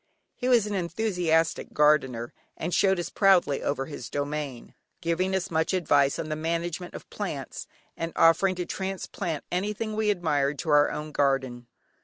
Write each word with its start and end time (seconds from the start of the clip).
He 0.35 0.47
was 0.49 0.65
an 0.65 0.73
enthusiastic 0.73 1.73
gardener 1.73 2.33
and 2.57 2.73
showed 2.73 2.99
us 2.99 3.11
proudly 3.11 3.61
over 3.61 3.85
his 3.85 4.09
domain, 4.09 4.73
giving 4.99 5.35
us 5.35 5.51
much 5.51 5.75
advice 5.75 6.17
on 6.17 6.27
the 6.29 6.35
management 6.35 6.95
of 6.95 7.07
plants, 7.11 7.67
and 7.95 8.11
offering 8.15 8.55
to 8.55 8.65
transplant 8.65 9.43
anything 9.51 9.95
we 9.95 10.09
admired 10.09 10.57
to 10.57 10.69
our 10.71 10.89
own 10.89 11.11
garden. 11.11 11.67